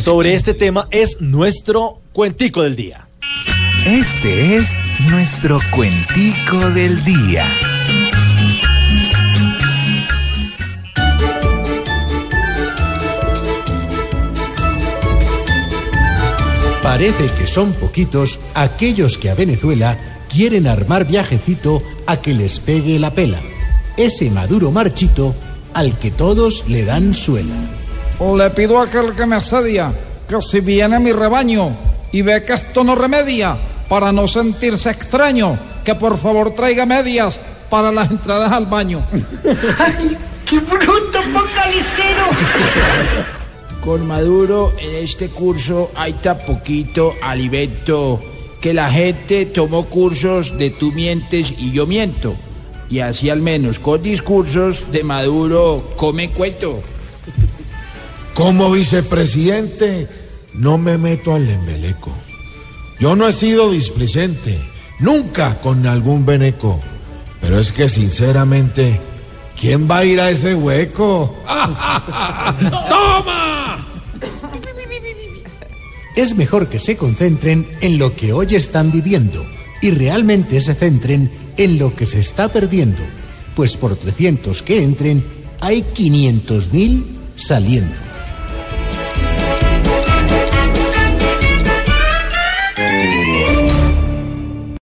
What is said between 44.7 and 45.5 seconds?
en este